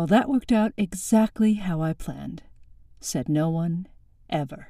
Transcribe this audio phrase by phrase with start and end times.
[0.00, 2.42] Well, that worked out exactly how I planned,
[3.00, 3.86] said no one
[4.30, 4.68] ever.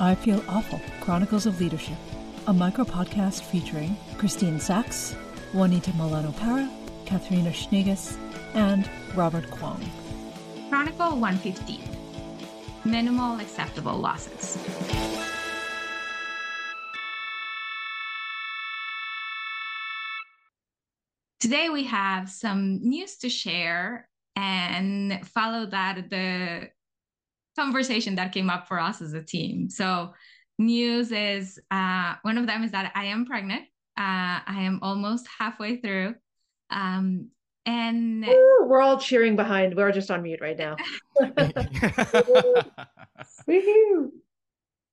[0.00, 1.98] I Feel Awful Chronicles of Leadership,
[2.46, 5.14] a micro podcast featuring Christine Sachs,
[5.52, 6.66] Juanita Milano Para,
[7.04, 8.16] Catharina Schneegass,
[8.54, 9.86] and Robert Kuang.
[10.70, 11.78] Chronicle 115
[12.86, 14.56] Minimal Acceptable Losses.
[21.46, 26.70] Today we have some news to share and follow that the
[27.56, 29.70] conversation that came up for us as a team.
[29.70, 30.12] So
[30.58, 33.62] news is uh, one of them is that I am pregnant.
[33.96, 36.16] Uh, I am almost halfway through.
[36.70, 37.28] Um,
[37.64, 39.76] and Woo, we're all cheering behind.
[39.76, 40.74] We're just on mute right now.
[43.48, 44.10] Woohoo!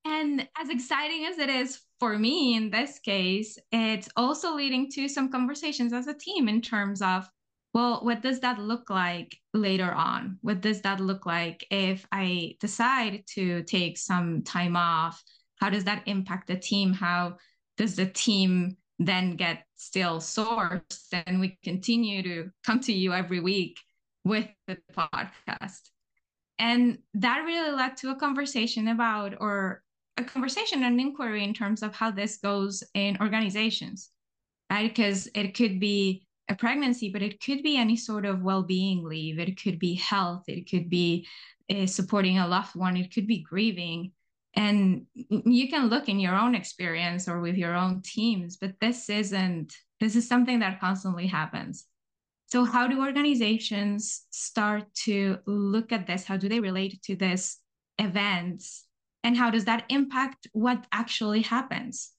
[0.06, 5.08] And as exciting as it is for me in this case, it's also leading to
[5.08, 7.30] some conversations as a team in terms of,
[7.74, 10.38] well, what does that look like later on?
[10.42, 15.23] What does that look like if I decide to take some time off?
[15.60, 16.94] How does that impact the team?
[16.94, 17.38] How
[17.78, 23.40] does the team then get still sourced and we continue to come to you every
[23.40, 23.80] week
[24.26, 25.90] with the podcast?
[26.60, 29.83] And that really led to a conversation about, or
[30.17, 34.09] a conversation and inquiry in terms of how this goes in organizations,
[34.72, 34.94] right?
[34.94, 39.39] Because it could be a pregnancy, but it could be any sort of well-being leave.
[39.39, 40.44] It could be health.
[40.47, 41.28] It could be
[41.73, 42.97] uh, supporting a loved one.
[42.97, 44.11] It could be grieving.
[44.55, 49.09] And you can look in your own experience or with your own teams, but this
[49.09, 51.86] isn't, this is something that constantly happens.
[52.48, 56.23] So, how do organizations start to look at this?
[56.23, 57.58] How do they relate to this
[57.98, 58.86] events
[59.24, 62.12] and how does that impact what actually happens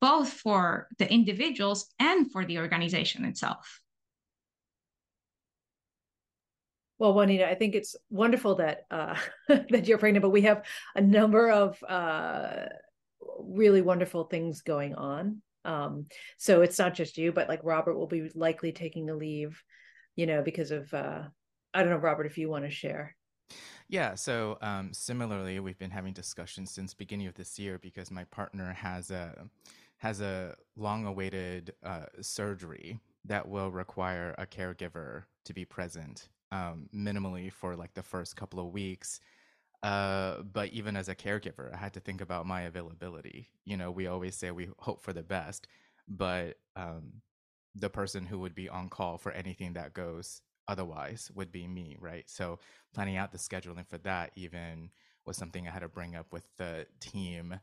[0.00, 3.80] both for the individuals and for the organization itself?
[6.98, 9.16] Well juanita i think it's wonderful that uh,
[9.48, 12.66] that you're pregnant but we have a number of uh,
[13.38, 15.42] really wonderful things going on.
[15.64, 16.06] Um,
[16.38, 19.62] so it's not just you but like robert will be likely taking a leave
[20.16, 21.22] you know because of uh,
[21.74, 23.14] i don't know robert if you want to share
[23.88, 24.14] yeah.
[24.14, 28.72] So um, similarly, we've been having discussions since beginning of this year because my partner
[28.72, 29.46] has a
[29.98, 37.52] has a long-awaited uh, surgery that will require a caregiver to be present um, minimally
[37.52, 39.20] for like the first couple of weeks.
[39.82, 43.48] Uh, but even as a caregiver, I had to think about my availability.
[43.64, 45.66] You know, we always say we hope for the best,
[46.08, 47.20] but um,
[47.74, 51.96] the person who would be on call for anything that goes otherwise would be me,
[52.00, 52.30] right?
[52.30, 52.60] So
[52.94, 54.90] planning out the scheduling for that even
[55.26, 57.60] was something I had to bring up with the team.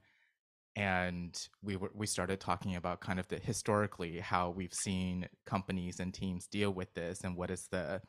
[0.75, 6.00] And we were we started talking about kind of the historically how we've seen companies
[6.00, 8.01] and teams deal with this and what is the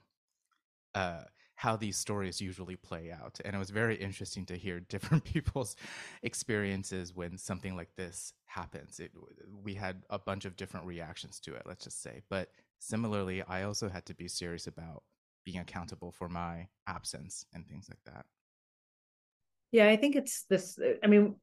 [0.95, 1.23] uh
[1.57, 3.41] how these stories usually play out.
[3.45, 5.75] And it was very interesting to hear different people's
[6.23, 9.01] experiences when something like this happens.
[9.01, 9.11] It,
[9.65, 12.23] we had a bunch of different reactions to it, let's just say.
[12.29, 15.03] But similarly, I also had to be serious about
[15.45, 18.27] being accountable for my absence and things like that.
[19.71, 20.79] Yeah, I think it's this.
[21.03, 21.37] I mean,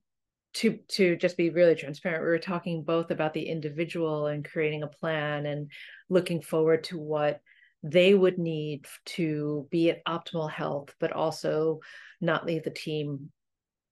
[0.55, 4.83] to to just be really transparent, we were talking both about the individual and creating
[4.83, 5.71] a plan and
[6.09, 7.41] looking forward to what
[7.83, 11.81] they would need to be at optimal health, but also
[12.19, 13.31] not leave the team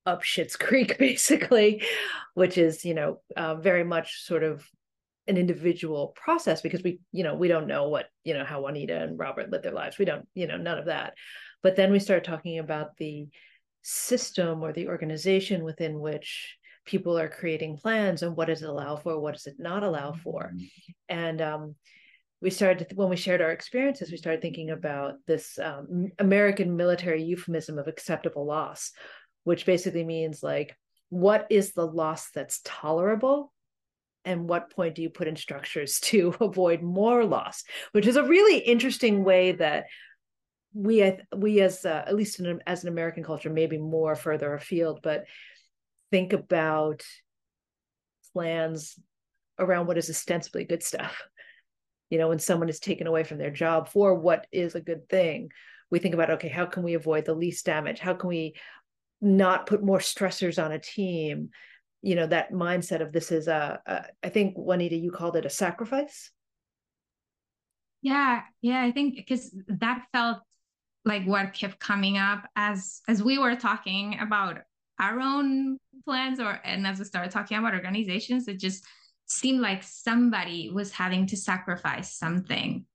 [0.06, 1.84] up shit's creek, basically,
[2.34, 4.68] which is you know uh, very much sort of
[5.28, 9.04] an individual process because we you know we don't know what you know how juanita
[9.04, 9.98] and robert live their lives.
[9.98, 11.14] We don't you know none of that.
[11.62, 13.28] But then we start talking about the
[13.84, 18.96] system or the organization within which people are creating plans and what does it allow
[18.96, 20.52] for what does it not allow for.
[20.54, 20.92] Mm-hmm.
[21.10, 21.76] and um,
[22.42, 27.24] we started when we shared our experiences we started thinking about this um, american military
[27.24, 28.92] euphemism of acceptable loss
[29.46, 30.76] which basically means like
[31.10, 33.53] what is the loss that's tolerable
[34.26, 37.64] and what point do you put in structures to avoid more loss?
[37.92, 39.86] Which is a really interesting way that
[40.74, 45.02] we we as uh, at least in, as an american culture maybe more further afield
[45.04, 45.26] but
[46.10, 47.04] think about
[48.34, 48.98] plans
[49.60, 51.22] around what is ostensibly good stuff.
[52.10, 55.08] You know when someone is taken away from their job for what is a good
[55.10, 55.50] thing
[55.90, 58.00] we think about okay how can we avoid the least damage?
[58.00, 58.56] How can we
[59.22, 61.50] not put more stressors on a team
[62.04, 65.46] you know that mindset of this is a, a I think Juanita you called it
[65.46, 66.30] a sacrifice.
[68.02, 70.40] Yeah, yeah, I think because that felt
[71.06, 74.60] like what kept coming up as as we were talking about
[75.00, 78.86] our own plans or and as we started talking about organizations it just
[79.26, 82.86] seemed like somebody was having to sacrifice something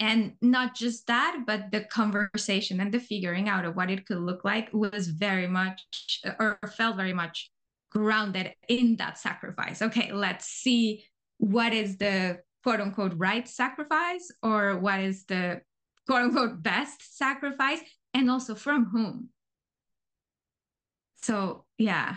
[0.00, 4.18] and not just that but the conversation and the figuring out of what it could
[4.18, 7.50] look like was very much or felt very much
[7.96, 9.80] grounded in that sacrifice.
[9.80, 11.04] Okay let's see
[11.38, 15.60] what is the quote unquote right sacrifice or what is the
[16.06, 17.80] quote unquote best sacrifice
[18.12, 19.30] and also from whom.
[21.22, 22.16] So yeah.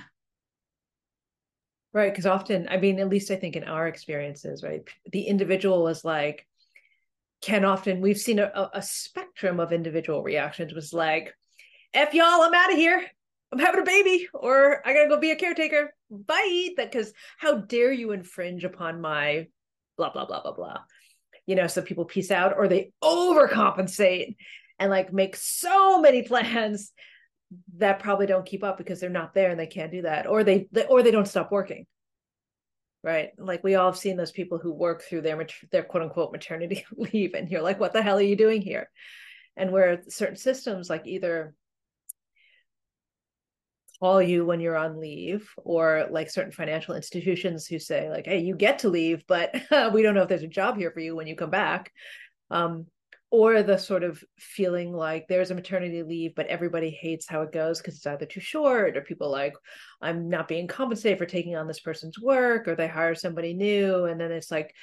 [1.92, 4.82] Right because often i mean at least i think in our experiences right
[5.12, 6.46] the individual is like
[7.42, 11.34] can often we've seen a, a spectrum of individual reactions was like
[11.96, 13.08] f y'all i'm out of here
[13.52, 15.94] i'm having a baby or i gotta go be a caretaker.
[16.10, 16.70] Bye.
[16.78, 19.48] That because how dare you infringe upon my
[19.98, 20.80] blah blah blah blah blah.
[21.46, 24.36] You know so people peace out or they overcompensate
[24.80, 26.92] and like make so many plans
[27.78, 30.44] that probably don't keep up because they're not there and they can't do that or
[30.44, 31.86] they, they or they don't stop working.
[33.02, 33.30] Right?
[33.38, 36.86] Like we all have seen those people who work through their their quote unquote maternity
[36.96, 38.90] leave and you're like what the hell are you doing here?
[39.58, 41.54] And where certain systems like either
[44.00, 48.40] call you when you're on leave or like certain financial institutions who say like hey
[48.40, 49.54] you get to leave but
[49.94, 51.92] we don't know if there's a job here for you when you come back.
[52.52, 52.88] Um,
[53.32, 57.52] or the sort of feeling like there's a maternity leave but everybody hates how it
[57.52, 59.54] goes because it's either too short or people like
[60.02, 64.06] i'm not being compensated for taking on this person's work or they hire somebody new
[64.06, 64.74] and then it's like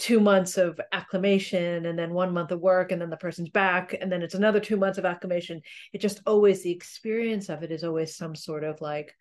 [0.00, 3.94] two months of acclimation and then one month of work and then the person's back
[4.00, 5.60] and then it's another two months of acclimation.
[5.92, 9.14] It just always the experience of it is always some sort of like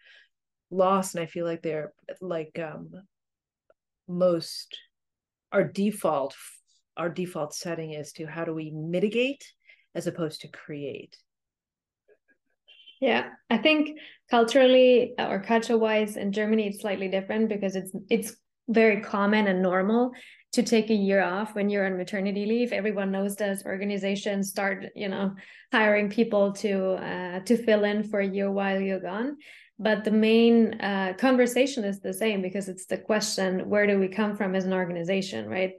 [0.71, 2.91] loss and i feel like they're like um
[4.07, 4.77] most
[5.51, 6.35] our default
[6.97, 9.43] our default setting is to how do we mitigate
[9.95, 11.17] as opposed to create.
[13.01, 13.97] Yeah i think
[14.29, 18.35] culturally or culture wise in germany it's slightly different because it's it's
[18.67, 20.11] very common and normal
[20.51, 22.73] to take a year off when you're on maternity leave.
[22.73, 23.63] Everyone knows this.
[23.65, 25.35] Organizations start, you know,
[25.71, 29.37] hiring people to uh, to fill in for a year while you're gone.
[29.77, 34.07] But the main uh, conversation is the same because it's the question: Where do we
[34.07, 35.73] come from as an organization, right?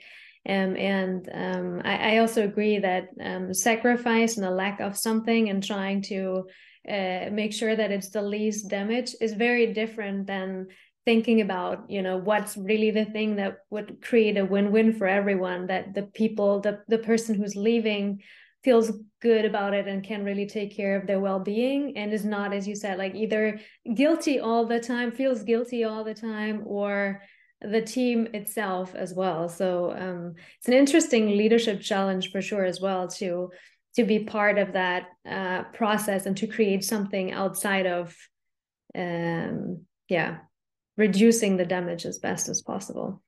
[0.49, 5.51] Um, and um, I, I, also agree that um, sacrifice and a lack of something
[5.51, 6.47] and trying to
[6.89, 10.69] uh, make sure that it's the least damage is very different than
[11.05, 15.67] thinking about you know what's really the thing that would create a win-win for everyone
[15.67, 18.21] that the people the, the person who's leaving
[18.63, 18.93] feels
[19.23, 22.69] good about it and can really take care of their well-being and is not as
[22.69, 23.59] you said like either
[23.95, 27.23] guilty all the time feels guilty all the time or
[27.63, 29.49] the team itself as well.
[29.49, 33.51] So um, it's an interesting leadership challenge for sure as well to
[33.97, 38.17] to be part of that uh, process and to create something outside of
[38.95, 40.39] um, yeah
[41.01, 43.21] reducing the damage as best as possible.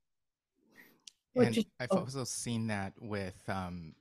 [1.34, 2.00] And is, I've oh.
[2.00, 3.94] also seen that with um,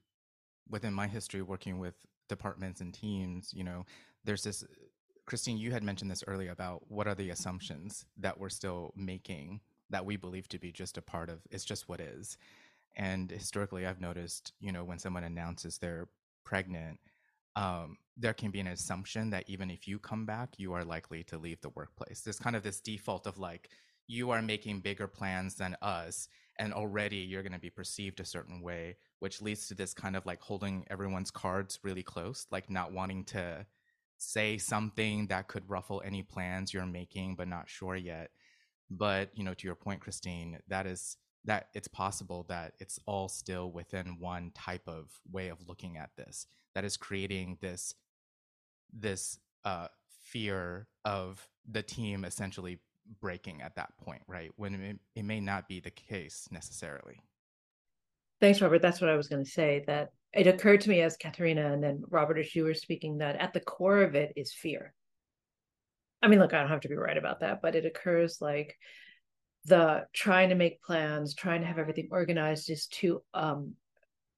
[0.70, 1.96] within my history working with
[2.28, 3.54] departments and teams.
[3.54, 3.86] You know,
[4.26, 4.64] there's this.
[5.26, 9.62] Christine, you had mentioned this earlier about what are the assumptions that we're still making
[9.90, 12.38] that we believe to be just a part of it's just what is.
[12.98, 16.10] And historically, I've noticed, you know, when someone announces they're
[16.44, 17.00] pregnant,
[17.56, 21.24] um, there can be an assumption that even if you come back, you are likely
[21.24, 22.22] to leave the workplace.
[22.22, 23.70] There's kind of this default of like,
[24.08, 26.28] you are making bigger plans than us,
[26.60, 30.16] and already you're going to be perceived a certain way, which leads to this kind
[30.16, 33.66] of like holding everyone's cards really close, like not wanting to
[34.18, 38.32] say something that could ruffle any plans you're making, but not sure yet.
[38.90, 41.16] But, you know, to your point, Christine, that is
[41.46, 46.12] that it's possible that it's all still within one type of way of looking at
[46.18, 47.94] this that is creating this
[48.94, 49.88] this uh,
[50.24, 52.80] fear of the team essentially
[53.20, 54.52] breaking at that point, right?
[54.56, 57.22] When it, it may not be the case necessarily.
[58.40, 58.82] Thanks, Robert.
[58.82, 59.84] That's what I was going to say.
[59.88, 63.36] That it occurred to me as Catharina and then Robert, as you were speaking, that
[63.36, 64.94] at the core of it is fear.
[66.22, 68.76] I mean, look, I don't have to be right about that, but it occurs like
[69.66, 73.74] the trying to make plans, trying to have everything organized is to um,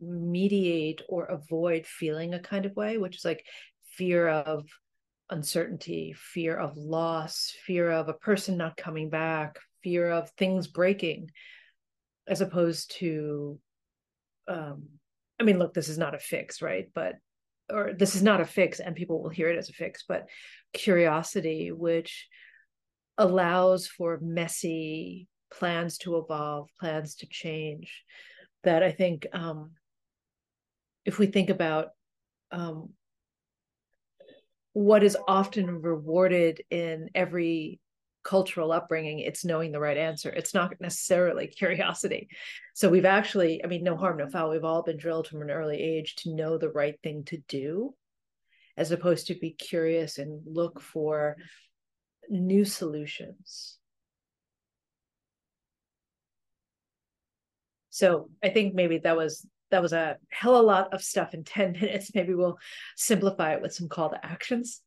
[0.08, 3.46] mediate or avoid feeling a kind of way, which is like
[3.98, 4.66] fear of
[5.30, 11.30] uncertainty, fear of loss, fear of a person not coming back, fear of things breaking,
[12.28, 13.60] as opposed to,
[14.48, 14.88] um,
[15.40, 16.90] I mean, look, this is not a fix, right?
[16.94, 17.16] But,
[17.70, 20.28] or this is not a fix, and people will hear it as a fix, but
[20.74, 22.28] curiosity, which
[23.18, 28.04] allows for messy plans to evolve, plans to change,
[28.64, 29.72] that I think um,
[31.06, 31.90] if we think about
[32.52, 32.90] um,
[34.74, 37.80] what is often rewarded in every
[38.24, 40.30] cultural upbringing it's knowing the right answer.
[40.30, 42.30] It's not necessarily curiosity.
[42.74, 44.50] So we've actually i mean no harm no foul.
[44.50, 47.94] We've all been drilled from an early age to know the right thing to do
[48.76, 51.38] as opposed to be curious and look for
[52.30, 53.78] new solutions.
[57.90, 61.34] So i think maybe that was that was a hell of a lot of stuff
[61.34, 62.58] in 10 minutes maybe we'll
[62.96, 64.82] simplify it with some call to actions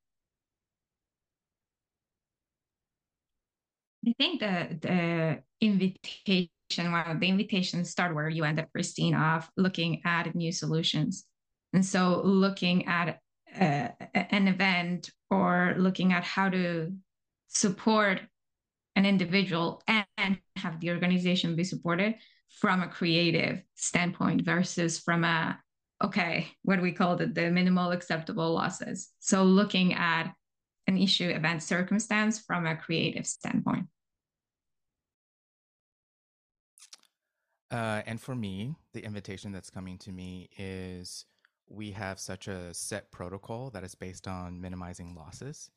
[4.06, 6.48] I think the the invitation,
[6.92, 11.24] well, the invitations start where you end up, Christine, of looking at new solutions.
[11.72, 13.18] And so looking at
[13.58, 16.92] uh, an event or looking at how to
[17.48, 18.20] support
[18.94, 22.14] an individual and have the organization be supported
[22.48, 25.58] from a creative standpoint versus from a
[26.02, 30.32] okay what we call it the minimal acceptable losses so looking at
[30.86, 33.86] an issue event circumstance from a creative standpoint
[37.70, 41.24] Uh, and for me, the invitation that's coming to me is
[41.68, 45.68] we have such a set protocol that is based on minimizing losses.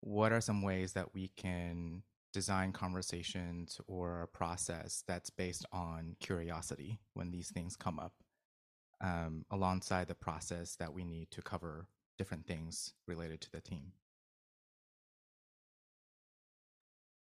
[0.00, 6.16] What are some ways that we can design conversations or a process that's based on
[6.20, 8.12] curiosity when these things come up,
[9.00, 11.86] um, alongside the process that we need to cover
[12.18, 13.92] different things related to the team?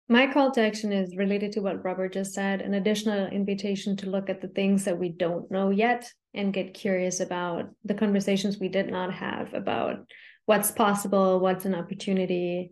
[0.10, 4.10] My call to action is related to what Robert just said an additional invitation to
[4.10, 8.58] look at the things that we don't know yet and get curious about the conversations
[8.58, 10.06] we did not have about
[10.46, 12.72] what's possible, what's an opportunity,